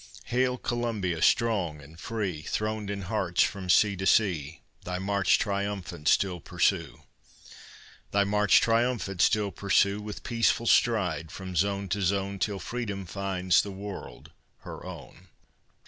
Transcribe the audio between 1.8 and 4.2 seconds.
free, Throned in hearts from sea to